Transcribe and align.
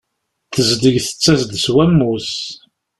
Tezdeg 0.53 0.95
tettas-d 1.05 1.51
s 1.65 1.65
wammus. 1.73 2.31